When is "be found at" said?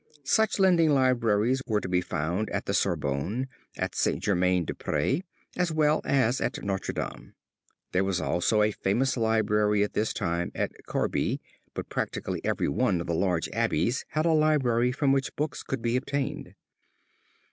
1.87-2.65